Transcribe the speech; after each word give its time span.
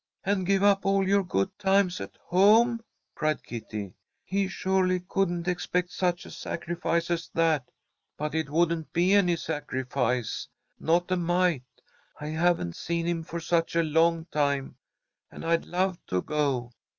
"And 0.25 0.47
give 0.47 0.63
up 0.63 0.83
all 0.83 1.07
your 1.07 1.23
good 1.23 1.55
times 1.59 2.01
at 2.01 2.17
home?" 2.23 2.81
cried 3.13 3.43
Kitty. 3.43 3.93
"He 4.25 4.47
surely 4.47 5.01
couldn't 5.07 5.47
expect 5.47 5.91
such 5.91 6.25
a 6.25 6.31
sacrifice 6.31 7.11
as 7.11 7.29
that." 7.35 7.69
"But 8.17 8.33
it 8.33 8.49
wouldn't 8.49 8.91
be 8.93 9.13
any 9.13 9.35
sacrifice. 9.35 10.47
Not 10.79 11.11
a 11.11 11.17
mite! 11.17 11.81
I 12.19 12.29
haven't 12.29 12.75
seen 12.77 13.05
him 13.05 13.21
for 13.21 13.39
such 13.39 13.75
a 13.75 13.83
long 13.83 14.25
time, 14.31 14.77
and 15.29 15.45
I'd 15.45 15.65
love 15.67 16.03
to 16.07 16.23
go. 16.23 16.71